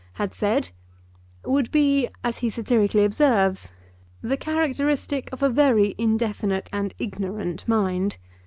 [0.13, 0.69] had said,
[1.45, 3.71] would be, as he satirically observes,
[4.23, 8.17] 'the characteristic of a very indefinite and ignorant mind.